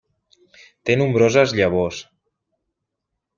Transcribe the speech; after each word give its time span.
Té 0.89 0.95
nombroses 1.01 1.53
llavors. 1.59 2.01